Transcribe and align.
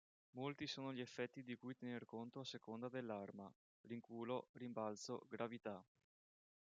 Molti 0.31 0.65
sono 0.65 0.91
gli 0.91 0.99
effetti 0.99 1.43
di 1.43 1.53
cui 1.55 1.75
tener 1.75 2.05
conto 2.05 2.39
a 2.39 2.43
seconda 2.43 2.89
dell'arma: 2.89 3.53
rinculo, 3.81 4.49
rimbalzo, 4.53 5.27
gravità... 5.29 5.85